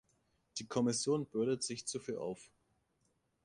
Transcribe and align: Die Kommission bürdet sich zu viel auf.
Die 0.57 0.65
Kommission 0.65 1.27
bürdet 1.27 1.61
sich 1.61 1.85
zu 1.85 1.99
viel 1.99 2.17
auf. 2.17 2.49